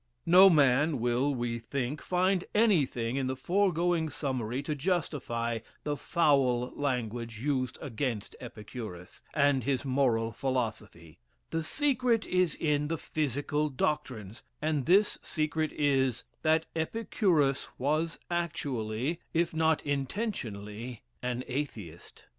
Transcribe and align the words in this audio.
No 0.25 0.49
man 0.49 0.99
will, 0.99 1.35
we 1.35 1.59
think, 1.59 2.01
find 2.01 2.45
anything 2.55 3.17
in 3.17 3.27
the 3.27 3.35
foregoing 3.35 4.09
summary 4.09 4.63
to 4.63 4.73
justify 4.73 5.59
the 5.83 5.95
foul 5.95 6.71
language 6.75 7.39
used 7.39 7.77
against 7.83 8.35
Epicurus, 8.39 9.21
and 9.35 9.63
his 9.63 9.85
moral 9.85 10.31
philosophy; 10.31 11.19
the 11.51 11.63
secret 11.63 12.25
is 12.25 12.55
in 12.55 12.87
the 12.87 12.97
physical 12.97 13.69
doctrines, 13.69 14.41
and 14.59 14.87
this 14.87 15.19
secret 15.21 15.71
is, 15.71 16.23
that 16.41 16.65
Epicurus 16.75 17.67
was 17.77 18.17
actually, 18.31 19.19
if 19.35 19.53
not 19.53 19.85
intentionally, 19.85 21.03
an 21.21 21.43
Atheist. 21.47 22.25